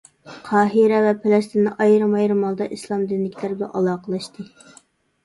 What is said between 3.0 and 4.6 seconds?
دىنىدىكىلەر بىلەن ئالاقىلەشتى.